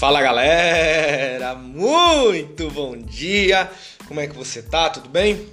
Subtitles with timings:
[0.00, 3.70] Fala galera, muito bom dia.
[4.08, 4.88] Como é que você tá?
[4.88, 5.46] Tudo bem?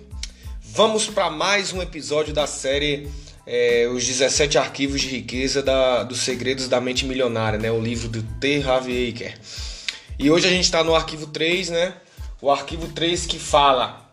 [0.62, 3.10] Vamos para mais um episódio da série
[3.46, 7.70] é, Os 17 Arquivos de Riqueza da, dos Segredos da Mente Milionária, né?
[7.70, 8.64] O livro do T.
[8.64, 9.38] Harv Eker.
[10.18, 11.96] E hoje a gente está no arquivo 3, né?
[12.42, 14.10] O arquivo 3 que fala: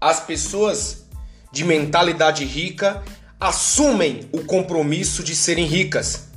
[0.00, 1.08] As pessoas
[1.50, 3.02] de mentalidade rica
[3.40, 6.29] assumem o compromisso de serem ricas.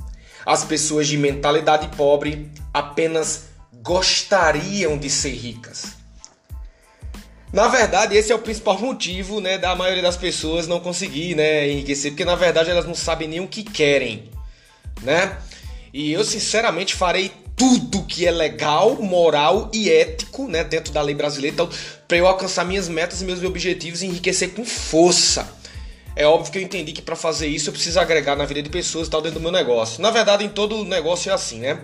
[0.44, 3.44] As pessoas de mentalidade pobre apenas
[3.82, 5.94] gostariam de ser ricas.
[7.52, 11.70] Na verdade, esse é o principal motivo né, da maioria das pessoas não conseguir né,
[11.70, 14.28] enriquecer, porque na verdade elas não sabem nem o que querem.
[15.02, 15.38] Né?
[15.92, 21.14] E eu sinceramente farei tudo que é legal, moral e ético né, dentro da lei
[21.14, 21.68] brasileira então,
[22.08, 25.48] para eu alcançar minhas metas e meus objetivos e enriquecer com força.
[26.16, 28.70] É óbvio que eu entendi que para fazer isso eu preciso agregar na vida de
[28.70, 30.00] pessoas e tal dentro do meu negócio.
[30.00, 31.80] Na verdade, em todo negócio é assim, né?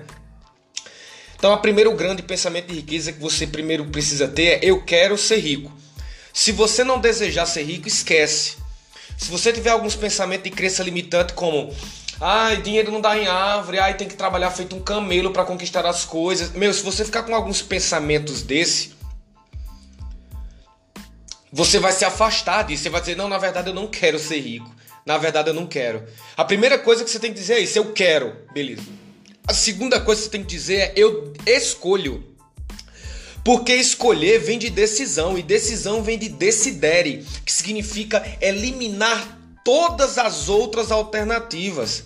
[1.37, 5.17] Então, o primeiro grande pensamento de riqueza que você primeiro precisa ter é eu quero
[5.17, 5.73] ser rico.
[6.33, 8.59] Se você não desejar ser rico, esquece.
[9.17, 11.75] Se você tiver alguns pensamentos de crença limitante como
[12.21, 15.87] ai, dinheiro não dá em árvore, ai, tem que trabalhar feito um camelo para conquistar
[15.87, 16.53] as coisas.
[16.53, 18.93] Meu, se você ficar com alguns pensamentos desse,
[21.53, 22.85] você vai se afastar disso.
[22.85, 24.71] Você vai dizer: Não, na verdade eu não quero ser rico.
[25.05, 26.05] Na verdade eu não quero.
[26.37, 28.37] A primeira coisa que você tem que dizer é isso: Eu quero.
[28.53, 28.83] Beleza.
[29.47, 32.25] A segunda coisa que você tem que dizer é: Eu escolho.
[33.43, 40.51] Porque escolher vem de decisão e decisão vem de decidere, que significa eliminar todas as
[40.51, 42.05] outras alternativas,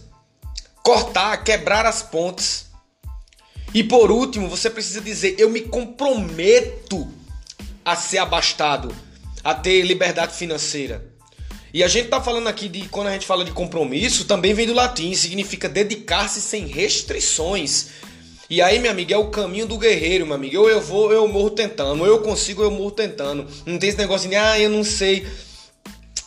[0.82, 2.66] cortar, quebrar as pontes.
[3.74, 7.12] E por último, você precisa dizer: eu me comprometo
[7.84, 8.94] a ser abastado
[9.44, 11.04] a ter liberdade financeira.
[11.74, 14.66] E a gente tá falando aqui de quando a gente fala de compromisso, também vem
[14.66, 17.88] do latim, significa dedicar-se sem restrições.
[18.48, 20.54] E aí, meu amigo, é o caminho do guerreiro, meu amigo.
[20.54, 22.00] Eu, eu vou, eu morro tentando.
[22.02, 23.46] Ou eu consigo, eu morro tentando.
[23.66, 25.26] Não tem esse negócio de, ah, eu não sei.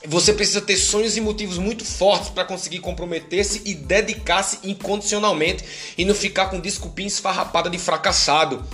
[0.05, 5.63] Você precisa ter sonhos e motivos muito fortes para conseguir comprometer-se e dedicar-se incondicionalmente
[5.97, 8.65] e não ficar com desculpinha esfarrapada de fracassado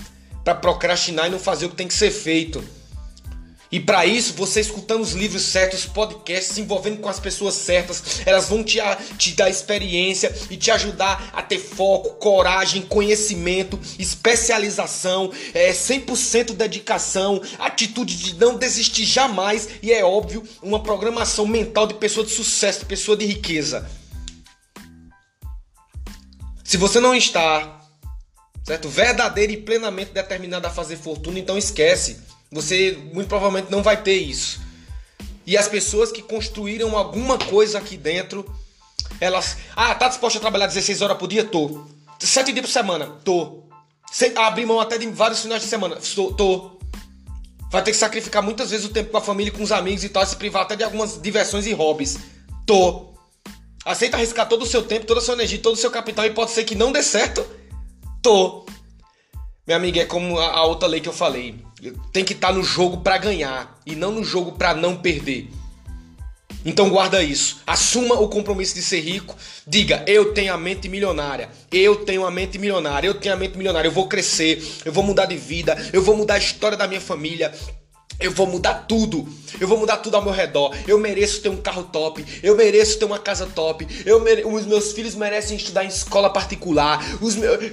[0.43, 2.63] para procrastinar e não fazer o que tem que ser feito.
[3.73, 8.21] E para isso, você escutando os livros certos, podcasts, se envolvendo com as pessoas certas,
[8.23, 8.77] elas vão te,
[9.17, 17.41] te dar experiência e te ajudar a ter foco, coragem, conhecimento, especialização, é, 100% dedicação,
[17.57, 22.81] atitude de não desistir jamais e é óbvio, uma programação mental de pessoa de sucesso,
[22.81, 23.89] de pessoa de riqueza.
[26.63, 27.81] Se você não está
[28.63, 32.21] certo, verdadeiro e plenamente determinado a fazer fortuna, então esquece.
[32.53, 34.61] Você muito provavelmente não vai ter isso.
[35.45, 38.45] E as pessoas que construíram alguma coisa aqui dentro,
[39.19, 39.57] elas.
[39.75, 41.43] Ah, tá disposta a trabalhar 16 horas por dia?
[41.43, 41.83] Tô.
[42.19, 43.07] Sete dias por semana?
[43.23, 43.63] Tô.
[44.11, 45.97] Sem abrir mão até de vários finais de semana?
[46.15, 46.31] Tô.
[46.33, 46.79] tô.
[47.69, 50.09] Vai ter que sacrificar muitas vezes o tempo com a família, com os amigos e
[50.09, 52.19] tal, se privar até de algumas diversões e hobbies.
[52.65, 53.13] Tô.
[53.83, 56.29] Aceita arriscar todo o seu tempo, toda a sua energia, todo o seu capital e
[56.29, 57.45] pode ser que não dê certo?
[58.21, 58.65] Tô.
[59.65, 61.59] Minha amiga, é como a, a outra lei que eu falei.
[62.11, 65.49] Tem que estar tá no jogo para ganhar e não no jogo para não perder.
[66.65, 67.61] Então guarda isso.
[67.67, 69.35] Assuma o compromisso de ser rico.
[69.67, 71.49] Diga: eu tenho a mente milionária.
[71.71, 73.07] Eu tenho a mente milionária.
[73.07, 73.87] Eu tenho a mente milionária.
[73.87, 74.63] Eu vou crescer.
[74.85, 75.75] Eu vou mudar de vida.
[75.91, 77.53] Eu vou mudar a história da minha família.
[78.19, 79.27] Eu vou mudar tudo.
[79.59, 80.75] Eu vou mudar tudo ao meu redor.
[80.87, 82.25] Eu mereço ter um carro top.
[82.41, 83.87] Eu mereço ter uma casa top.
[84.23, 84.43] Mere...
[84.45, 87.03] Os meus filhos merecem estudar em escola particular.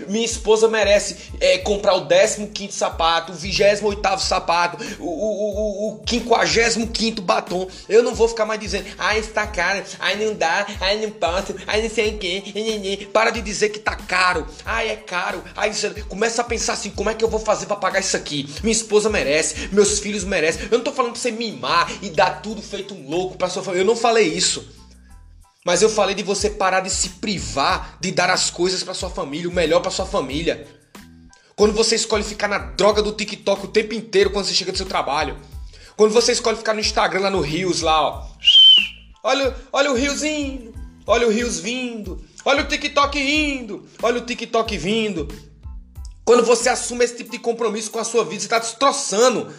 [0.09, 6.03] Minha esposa merece é, comprar o 15 sapato, o 28 sapato, o, o, o, o
[6.07, 7.69] 55 batom.
[7.89, 11.55] Eu não vou ficar mais dizendo, ai, está caro, ai, não dá, ai, não posso,
[11.67, 13.09] ai, não sei o que.
[13.13, 14.47] Para de dizer que tá caro.
[14.65, 15.43] Ai, é caro.
[15.57, 15.73] Ai,
[16.09, 18.49] começa a pensar assim: como é que eu vou fazer para pagar isso aqui?
[18.63, 20.69] Minha esposa merece, meus filhos merece.
[20.71, 23.63] Eu não tô falando pra você mimar e dar tudo feito um louco pra sua
[23.63, 23.83] família.
[23.83, 24.67] Eu não falei isso.
[25.65, 29.11] Mas eu falei de você parar de se privar de dar as coisas para sua
[29.11, 30.67] família, o melhor para sua família.
[31.55, 34.79] Quando você escolhe ficar na droga do TikTok o tempo inteiro quando você chega do
[34.79, 35.37] seu trabalho.
[35.95, 38.27] Quando você escolhe ficar no Instagram lá no Rios lá, ó.
[39.23, 40.73] Olha, olha o Riozinho,
[41.07, 45.29] olha o Rios vindo, olha o TikTok indo, olha o TikTok vindo.
[46.25, 49.53] Quando você assume esse tipo de compromisso com a sua vida, você está destroçando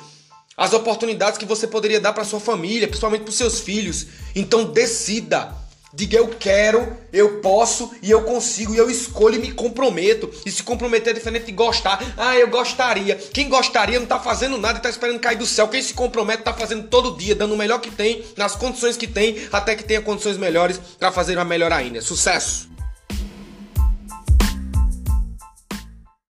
[0.58, 4.08] as oportunidades que você poderia dar para sua família, principalmente para seus filhos.
[4.36, 5.62] Então decida.
[5.94, 10.32] Diga eu quero, eu posso e eu consigo e eu escolho e me comprometo.
[10.46, 12.02] E se comprometer é diferente de gostar.
[12.16, 13.16] Ah, eu gostaria.
[13.16, 15.68] Quem gostaria não tá fazendo nada e tá esperando cair do céu.
[15.68, 19.08] Quem se compromete tá fazendo todo dia, dando o melhor que tem, nas condições que
[19.08, 22.02] tem, até que tenha condições melhores para fazer uma melhor ainda.
[22.02, 22.71] Sucesso!